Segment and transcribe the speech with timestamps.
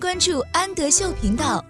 [0.00, 1.62] 关注安德秀频道。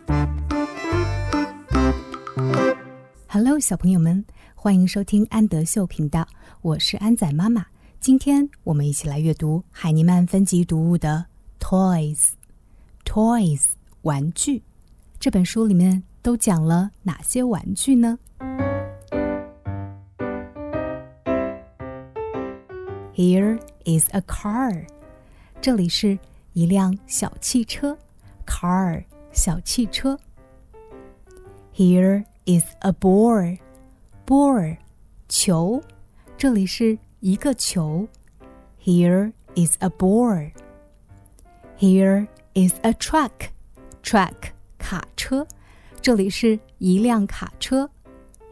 [3.26, 6.24] Hello，小朋友们，欢迎收听安德秀频道，
[6.62, 7.66] 我是安仔妈妈。
[7.98, 11.26] 今天我们一起来阅读海尼曼分级读物的
[11.60, 12.28] 《Toys》
[13.04, 13.64] ，Toys
[14.02, 14.62] 玩具。
[15.18, 18.16] 这本书里面都讲了哪些玩具呢
[23.12, 24.86] ？Here is a car，
[25.60, 26.16] 这里是
[26.52, 27.98] 一辆小汽车
[28.59, 30.19] ，car 小汽车。
[31.73, 34.77] Here is a ball，ball
[35.27, 35.83] 球，
[36.37, 38.07] 这里是一个球。
[38.83, 45.45] Here is a ball。Here is a truck，truck 卡车，
[46.01, 47.89] 这里是一辆卡车。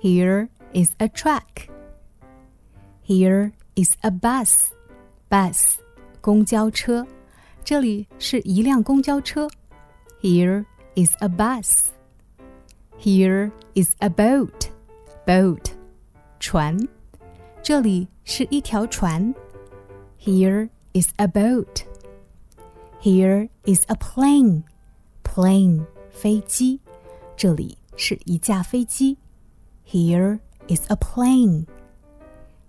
[0.01, 5.75] Here is a truck。Here is a bus，bus
[6.19, 7.07] 公交车，
[7.63, 9.47] 这里是一辆公交车。
[10.21, 10.65] Here
[10.95, 14.69] is a bus。Here is a boat.
[15.25, 15.71] Boat，
[16.39, 16.87] 船。
[17.61, 19.33] 这里是一条船。
[20.19, 21.83] Here is a boat.
[23.01, 24.63] Here is a plane.
[25.23, 26.79] Plane，飞机。
[27.35, 29.17] 这里是一架飞机。
[29.85, 31.65] Here is a plane.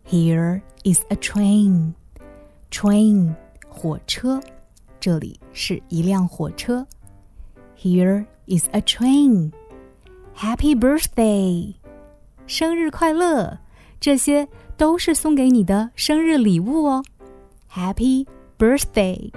[0.05, 1.95] Here is a train.
[2.71, 3.35] Train，
[3.69, 4.43] 火车。
[4.99, 6.87] 这里是一辆火车。
[7.82, 9.54] Here is a train.
[10.36, 11.76] Happy birthday，
[12.46, 13.60] 生日快乐！
[14.02, 17.06] 这些都是送给你的生日礼物哦。
[17.74, 19.32] Happy birthday！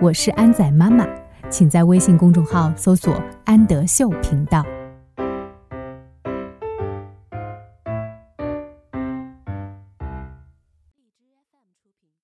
[0.00, 1.06] 我是安仔妈妈，
[1.50, 4.64] 请在微信公众号搜索“安德秀频道”。